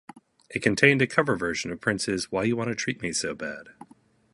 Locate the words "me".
3.03-3.13